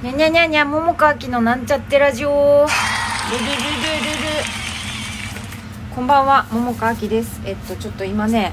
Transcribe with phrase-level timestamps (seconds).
[0.00, 2.30] にゃにゃにゃにゃ桃川きのなんちゃってラジオ。
[2.30, 2.34] ル
[3.36, 4.12] ルルルル。
[4.12, 4.44] ル
[5.92, 7.40] こんばんは桃川きです。
[7.44, 8.52] えっとちょっと今ね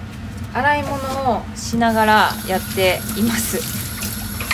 [0.55, 0.95] 洗い物
[1.37, 3.61] をしながらやっています。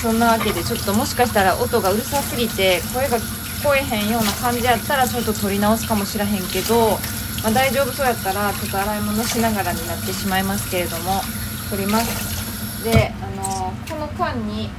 [0.01, 6.99] そんなわけでちょっともしかしたら音がうるさすぎて声が聞こえへんような感じやったらちょっと撮り直すかもしらへんけど、
[7.41, 11.21] まあ、大丈夫そうやったらちょっと洗い物しながらになってしまいますけれども
[11.69, 12.83] 撮ります。
[12.83, 14.69] であのーこの間にえっ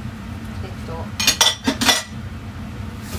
[0.85, 1.22] と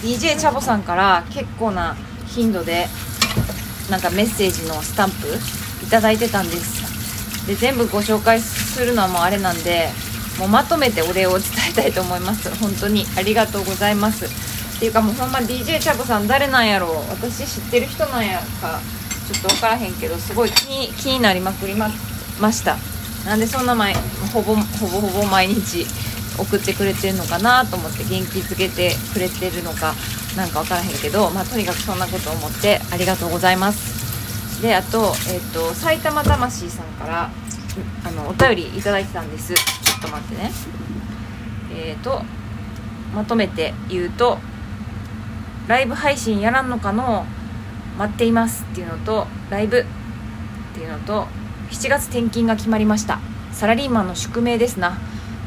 [0.05, 2.89] DJ チャボさんから結構な頻度で
[3.91, 5.17] なんかメッセージのスタンプ
[5.83, 7.47] いただいてたんです。
[7.47, 9.89] で全部ご紹介するのはもうあれなんで
[10.39, 12.55] もうまとめてお礼を伝えたいと思います。
[12.57, 14.27] 本当にありがとうございます。
[14.27, 14.29] っ
[14.79, 16.91] ていうかもうほんま DJ チャボさん誰なんやろう。
[17.09, 18.81] 私知ってる人なんやか
[19.27, 22.77] ちょっと分からへんけどすごい気に気になりまくりました。
[23.25, 23.95] なんでそんな前
[24.35, 25.87] ほぼほぼほぼ毎日
[26.39, 29.95] 送ってくれてるのかなと思って元気づけてくれてるのか
[30.37, 34.63] なんか分からへんけど、まあ、とにかくそんなこと思ってありがとうございます。
[34.63, 37.31] であと,、えっと埼玉魂さんから
[38.05, 39.55] あのお便りいただいてたんです。
[39.55, 39.63] ちょ
[39.99, 40.51] っと待ってね。
[41.77, 42.23] えっ、と
[43.15, 44.39] まとめて言うと
[45.67, 47.27] ライブ配信やらんのかの
[47.99, 49.85] 待っていますっていうのとライブっ
[50.75, 51.27] ていうのと
[51.71, 53.21] 7月転勤が決まりました。
[53.53, 54.99] サラリーマンの宿命ですな。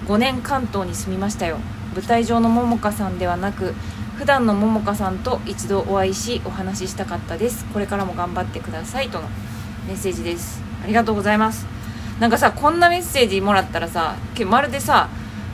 [0.08, 1.58] 5年関東に住みましたよ。
[1.94, 3.74] 舞台上の桃香さんではなく
[4.18, 7.66] 普段の桃香さんと一度お会いしお話ししたかったです。
[7.74, 9.28] これからも頑張ってくださいとの
[9.86, 10.62] メッセージです。
[10.82, 11.66] ありがとうございます。
[12.22, 15.10] なんかさこんなメッセージもらったらさけまるでさ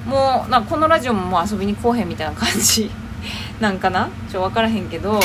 [0.06, 2.92] もうなこのラジオももう遊びに来おへんみたいな感じ。
[3.60, 4.10] なんかな？
[4.32, 5.20] ちょ分からへんけど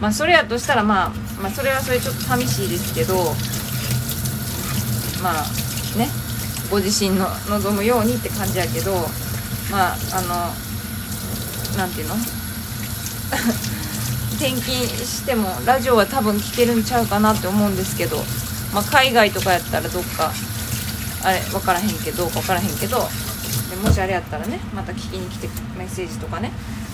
[0.00, 3.34] まあそれやとしたらまあまあそれはそれちょっと寂しいですけど
[5.22, 5.34] まあ
[5.96, 6.08] ね。
[6.70, 8.92] ご自身の望むようにって感じやけど
[9.70, 12.14] まああのなんていうの？
[14.34, 18.18] 転勤してもラジオは多分聞けるんちゃうかなって思うんですけど、
[18.74, 20.32] まあ、海外とかやったらどっか
[21.24, 22.98] あれ分からへんけど分からへんけど
[23.70, 25.48] でもしあれやったらねまた聞きに来て
[25.78, 26.52] メッセージとかね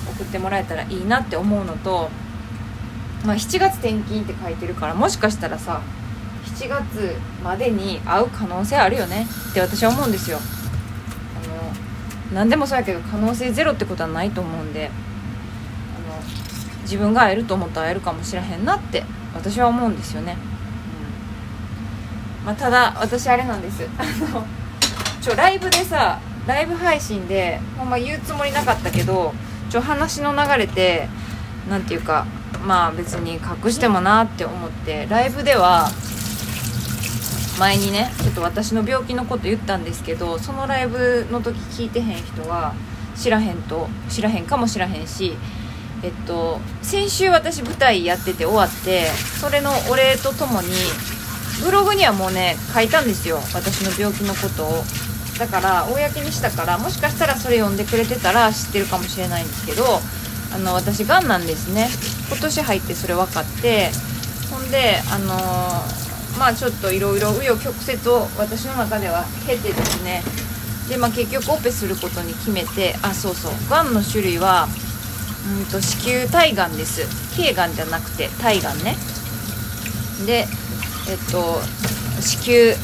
[0.09, 2.11] 送ってもらえたらいいなって思うのと、
[3.25, 5.81] まあ、7月転勤って書いてるからもしかしたらさ
[6.45, 9.27] 7月までに会う可能性あるよね。
[9.51, 10.39] って私は思うんですよ。
[10.39, 14.91] あの何でもそうやけど可能性ゼロってことはないと思うんであ
[15.99, 16.23] の
[16.83, 20.37] 自分が会えると思ったら会えるかもしれへんなって私は思うんですよね、
[22.41, 22.47] うん。
[22.47, 23.89] まあ、ただ私あれなんです。
[23.99, 24.47] あの
[25.21, 29.35] ちょライブでさライブ配信でほんま言うつもりなかったけど
[29.69, 31.09] ちょ話の流れて
[31.69, 32.27] なんていうか
[32.67, 35.89] まあ別に隠してもなって思ってライブでは
[37.61, 42.75] 前にねちょっと私の病気のこと言ったんですけどそのライブの時聞いてへん人は
[43.15, 45.35] 知らへんと知らへんかもしらへんし
[46.03, 49.05] えっと先週私舞台やってて終わって
[49.41, 50.69] それのお礼とともに
[51.63, 54.83] ブログにはもうね書いたんですよ私の病気のことを。
[55.39, 59.85] だから公にしたからもしかしたらそれ読んでくれてたら知ってるかもしれないんですけど
[60.55, 61.89] あの私がんなんですね。
[62.29, 63.91] 今年入ってそれ分かって
[64.51, 66.00] ほんであのー
[66.39, 70.23] まあちょっといろいろ紆余曲折を私の中では経てですね。
[70.89, 73.53] で、まあ、結局オペすることに決めてあそうそう。
[73.71, 74.69] がんの種類は
[75.59, 77.07] うんと子宮体がんです。
[77.37, 78.97] 頸がんじゃなくて体がんね。
[80.27, 80.47] で
[81.09, 81.61] えっと
[82.21, 82.75] 子宮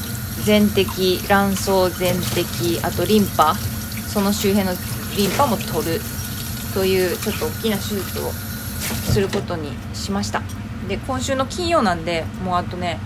[0.43, 1.65] 全摘卵巣
[1.97, 3.55] 全摘あとリンパ。
[4.07, 4.75] その周辺の
[5.15, 6.01] リンパも取る。
[6.73, 8.29] というちょっと大きな手術を
[9.11, 10.43] することにしました。
[10.87, 12.99] で今週の金曜なんでもうあとね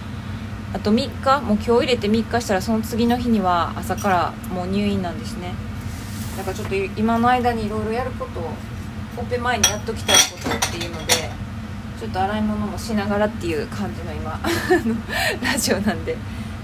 [0.73, 5.53] あと3日もう今日入れて3日したらその次の日には朝からもう入院なんですね。
[6.37, 8.51] だからちょっと今の間にいろいろやることを
[9.17, 11.13] オペ前にやっときたいことっていうので
[11.99, 14.39] ちょっと洗い物もしながらっていう感じの今
[15.43, 16.15] ラジオなんで。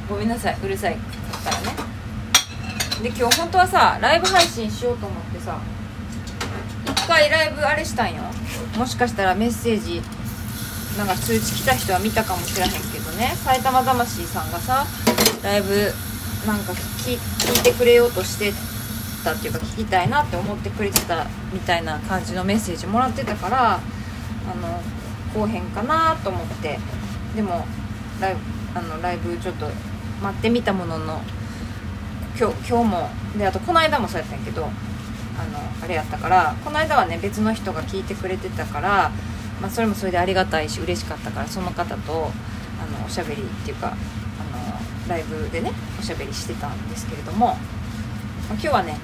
[0.10, 1.76] ごめんなさいうるさいからね。
[3.04, 5.60] で今日本当はさライブ配信しようと思ってさ
[6.86, 8.24] 一回ライブあれしたんよ。
[8.78, 10.02] もしかしたらメッセージ
[10.98, 14.86] なんか通知来た人は見たかもしれへんけどね埼玉魂さんがさ
[15.44, 15.68] ライブ
[16.46, 18.54] なんか聞聞いてくれようとして
[19.24, 23.80] たっていうか聞きたいなって思ってくれてたみたいな感じのメッセージもらってたからあ
[24.56, 24.82] の
[25.34, 26.80] こうへんかなと思って。
[27.36, 27.68] でも
[28.20, 28.40] ライブ
[28.80, 29.68] あのライブちょっと
[30.24, 31.22] 待ってみたものの
[32.40, 34.72] 今日今日もであとこの間もそうやったんやけどあの
[35.84, 39.12] あれやったからこの間はね別の人が聞いてくれてたから
[39.62, 42.30] まあ、それもそれでありがたいし嬉しかったからその方と
[42.82, 47.58] あのおしゃべりっていうかあのライブでねおしゃべりしてたんですけれども、
[48.50, 48.98] 今日はね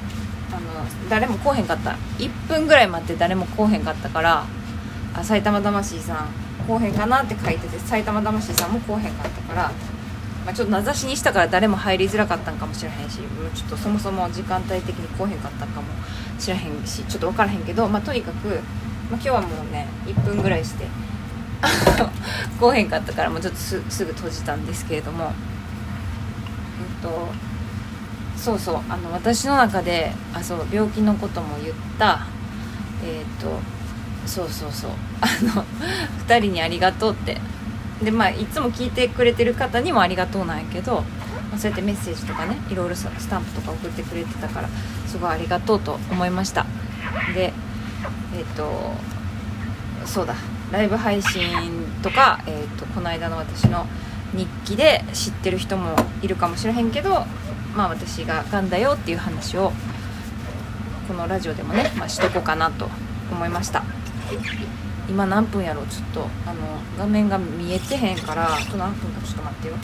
[0.51, 1.97] あの誰も来おへんかった。
[2.19, 4.45] 1分ぐらい待って誰も来おへんかったから
[5.15, 6.27] あ埼玉魂さん
[6.67, 9.71] 来おへんかなって書いてて埼玉魂さんも来おへんかったから
[10.45, 13.17] まあ、ちょっと名指しにしたから誰も入りづらかったんかもしれへんし
[13.53, 15.87] ちょっとそもそも時間帯的に来おへんかったかも
[16.37, 18.59] しれへんしちょっと分からへんけど、まあ、とにかく、まあ、
[19.11, 20.85] 今日はもうね1分ぐらいして
[22.63, 25.25] 来おへんかったからもうちょっとすぐ閉じたんですけれども。
[25.25, 27.27] えっと
[28.37, 28.75] そうそう。
[28.89, 32.25] あの私の中であそう病気のことも言った。
[33.03, 33.59] えっと
[34.25, 34.91] そうそうそう。
[35.21, 35.65] あの
[36.27, 37.37] 2人にありがとうって。
[38.01, 41.01] でまあいつも聞いてくれてる方にもありがとうなんやけど、
[41.49, 44.67] まあ、そうやってメッセージとかねいろいろスタンプとか送ってくれてたから
[45.07, 46.65] すごいありがとうと思いました。
[47.33, 47.53] で
[48.35, 48.93] えっ、ー、と
[50.05, 50.35] そうだ。
[50.71, 53.87] ライブ配信とか、えーと、この間の私の
[54.35, 57.25] 日記で知ってる人もいるかもしれへんけど
[57.75, 59.71] まあ私ががんだよっていう話を
[61.07, 62.89] このラジオでもね、まあ、しとこうかなと
[63.31, 63.83] 思いました。
[65.09, 65.87] 今何分やろう？
[65.87, 66.61] ちょっとあの
[66.97, 69.75] 画面が見えてへんからあと何分かちょっと待ってよ。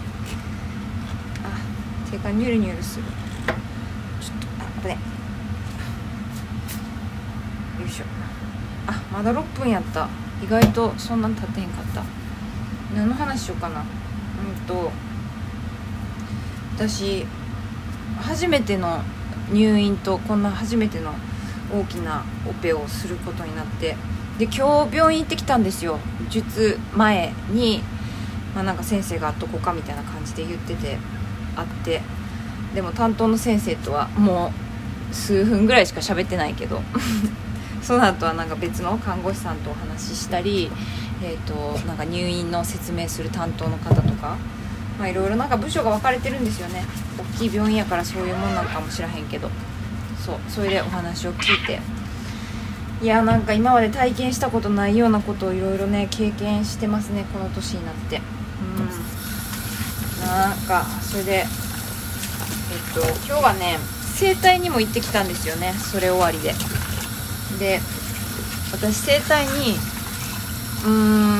[1.43, 3.03] あ手がニュルニュルする。
[4.21, 4.99] ちょっとあこれよ
[7.85, 8.05] いしょ。
[8.87, 10.07] あまだ6分やった。
[10.43, 12.03] 意外とそんなに経ってへんかった。
[12.95, 13.81] 何の話しようかな。
[13.81, 13.85] うん
[14.65, 14.91] と
[16.75, 17.25] 私
[18.21, 19.01] 初めての
[19.51, 21.13] 入院とこんな初めての
[21.73, 23.95] 大きなオペをすることになって。
[24.37, 25.99] で今日病院行ってきたんですよ。
[26.29, 27.83] 術前に、
[28.55, 30.97] まあ、なんか先生がどこかみたいな感じで言ってて
[31.55, 32.01] あって。
[32.73, 34.53] でも担当の先生とはも
[35.11, 36.81] う数分ぐらいしか喋ってないけど。
[37.81, 40.69] その後はなんか別の看護師さんとお話ししたり、
[41.23, 44.37] えーと、なんか入院の説明する担当の方とか
[44.99, 46.83] まあいろいろなんか部署が分かれてるんですよね。
[47.17, 49.49] 大きい病院やからそういうもんなのかもしらへんけど。
[50.23, 51.79] そうそれでお話を聞いて。
[53.01, 58.17] いやなんか今まで体験したことないようなことをいろいろね経験してますねこの年になって。
[58.17, 58.19] う
[60.23, 60.25] ん。
[60.27, 61.45] なんかそれでえっ
[62.93, 63.77] と今日はね
[64.15, 66.53] 整体にも行ってきたんですよねそれ終わりで。
[67.59, 67.79] で
[68.71, 69.75] 私整体に
[70.85, 71.39] うーん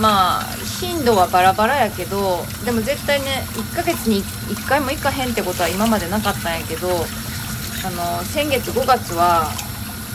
[0.00, 0.42] まあ
[0.80, 9.50] 頻度はバラバラやけどでも絶対ね1ヶ月に1回も行かへんってことは今までなかったんやけどあの先月5月は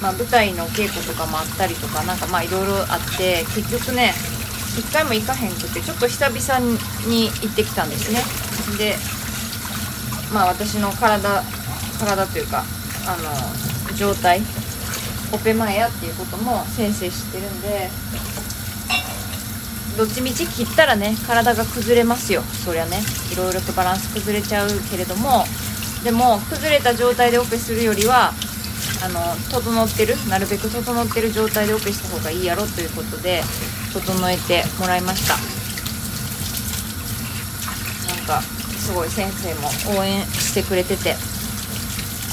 [0.03, 4.12] まあ、舞台の稽古とかもあったりとかなんかまあいろいろあって結局ね
[4.75, 6.59] 1回も行かへんくてちょっと久々
[7.07, 8.19] に行ってきたんですね。
[8.77, 8.95] で
[10.33, 11.41] まあ私の体
[12.00, 12.65] 体というか
[13.07, 14.41] あの状態
[15.33, 17.89] オペ前やっていうことも先生知ってるんで
[19.97, 22.41] どっちみち切ったらね体が崩れますよ。
[22.41, 22.97] そりゃね
[23.31, 25.45] いろいろとバランス崩れちゃうけれども。
[26.03, 28.33] でも崩れた状態でオペするよりは
[29.01, 33.41] あの整ってるなるべく整ってる状態でオペした方がいいやろということで
[33.94, 35.38] 整えてもらいました。
[38.13, 41.15] なんかすごい先生も応援してくれてて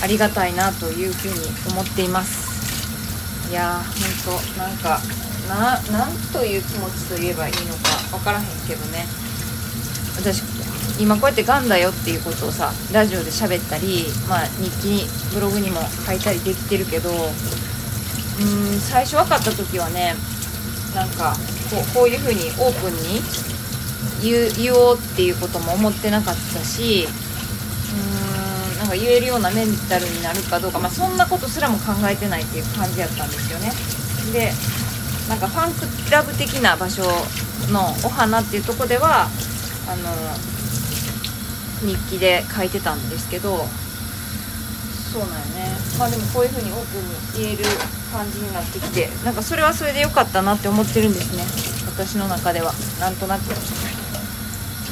[0.03, 1.35] ありがたいなというふうに
[1.71, 2.50] 思っています。
[3.51, 5.01] いやーほんとなんか
[5.49, 9.05] ななんという気持ちと言えばいいのか分からへんけどね。
[10.17, 10.43] 私
[11.01, 20.15] 今こうやってがんだよっていうことをさラジオで喋ったり、まあ、日記ブログにも書いたりできてるけどうん最初分かった時はね
[20.95, 21.33] なんか
[21.71, 23.23] こうこういう風にオープンに
[24.21, 27.09] 言おうっていうことも思ってなかったし
[28.91, 33.71] うーんなんか言えるようなメンタルになるかどうか、まあ、そんなことすらも考えてないっていう感じやったんですよね。
[34.33, 34.53] で
[35.29, 35.75] なんかファン
[36.07, 37.03] クラブ的な場所
[37.71, 39.29] のお花っていうとこでは
[39.87, 40.11] あの
[41.87, 43.65] 日記で書いてたんですけど
[45.13, 45.71] そうなんよね。
[45.99, 47.65] まあでもこういう風にオープンに言える
[48.13, 51.45] 感じになってきてなんかそれはそれで良かったなって思ってるんですね。
[51.87, 52.73] 私の中では。
[53.01, 53.43] なんとなく。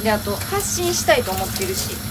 [0.02, 2.07] であと発信したいと思ってるし。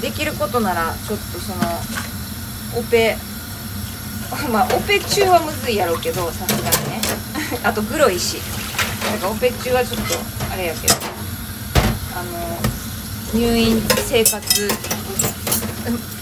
[0.00, 3.16] できることならちょっとそのオペ
[4.50, 7.00] まあオペ中はむずいやろうけどさすがにね。
[7.62, 8.38] あとグロいし。
[9.10, 10.14] なんかオペ中はちょっと
[10.52, 10.94] あれやけど。
[12.16, 12.58] あの
[13.34, 14.70] 入院生活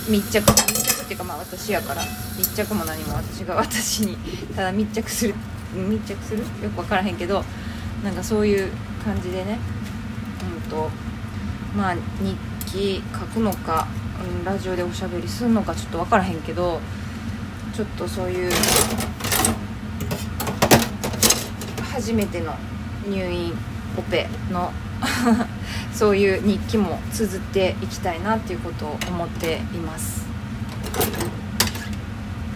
[0.08, 2.02] 密着密着っていうかまあ私やから。
[2.38, 4.16] 密着も何も私が 私に
[4.56, 5.34] ただ密着する
[5.74, 6.38] 密着する？
[6.62, 7.44] よく分からへんけど
[8.04, 8.70] なんかそういう
[9.04, 9.58] 感じでね。
[10.64, 10.90] うんと
[11.76, 12.36] まあ日
[12.72, 13.86] 記書くのか、
[14.24, 16.80] うん、ラジオでおしゃべりするのかちょっと分からへんけど
[17.74, 18.50] ちょっとそういう
[21.92, 22.54] 初めての
[23.06, 23.52] 入院
[23.98, 24.72] オペの
[25.92, 30.24] そういう日記も綴っていきたいなっていうことを思っています。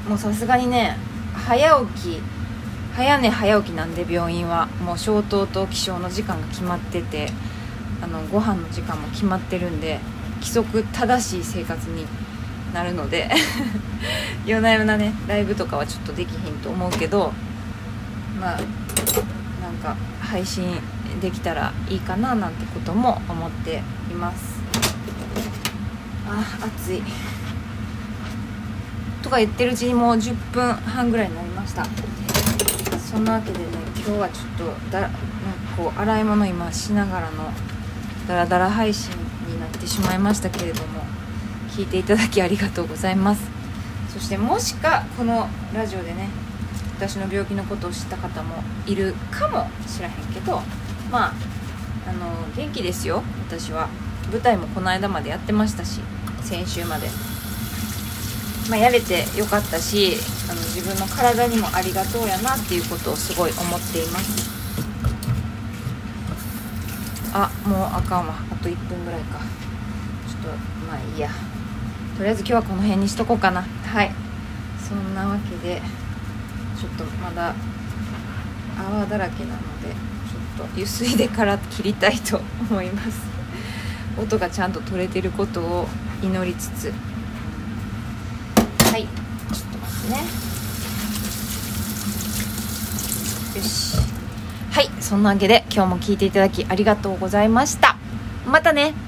[0.09, 0.97] もうさすがにね
[1.35, 2.23] 早起き
[2.95, 4.69] 早寝早起きなんで病院は。
[4.83, 7.31] もう消灯と起床の時間が決まってて。
[8.03, 10.01] あのご飯の時間も決まってるんで
[10.37, 12.07] 規則正しい生活に
[12.73, 13.31] なるので
[14.45, 17.33] 夜な夜なねライブとかはちょっとできひんと思うけど
[18.39, 18.61] まあ
[19.63, 20.79] なんか配信
[21.21, 24.61] できたらいいかななんてことも思っています。
[26.29, 27.03] あ暑い。
[29.23, 31.87] とか言ってるうちにもう10分半ぐらいになりました。
[32.99, 33.65] そんなわけでね
[33.97, 35.17] 今日はちょっとだなんか
[35.77, 37.51] こう洗い物今しながらの
[38.27, 39.13] ダラダラ配信
[39.49, 41.01] になってしまいましたけれども
[41.71, 43.43] 聞いていただきありがとうございます。
[44.13, 46.29] そしてもしかこのラジオでね
[46.97, 50.63] 私の病気のことを知った方もいるかもしらへんけど
[51.11, 51.35] まあ
[52.09, 53.23] あの元気ですよ。
[53.49, 53.89] 私は。
[54.33, 56.01] 舞台もこの間までやってましたし
[56.43, 57.09] 先週まで、
[58.69, 60.17] まあ、やれてよかったし
[60.51, 64.56] あの自分の体にもありがとうやなっていうことをすごい思っています。
[67.39, 68.35] あもうあかんわ。
[68.51, 69.41] あと1分ぐらいか。
[70.27, 70.49] ちょっと
[70.91, 71.29] まあいいや。
[72.17, 73.61] とりあえず今日はこの辺にしとこうかな。
[73.61, 74.11] はい。
[74.89, 75.83] そんなわけで
[76.81, 77.55] ちょっとまだ
[78.79, 82.41] 泡だらけなのでちょっとゆすいでから切りたいと
[82.71, 83.21] 思います。
[84.19, 85.89] 音がちゃんと取れてることを
[86.23, 86.91] 祈りつつ。
[88.91, 89.03] はい。
[89.03, 90.19] ちょっと待ってね。
[93.57, 94.16] よし
[94.77, 97.97] はいそんなわけで今日も聞いていただきありがとうございました。
[98.47, 99.06] またね。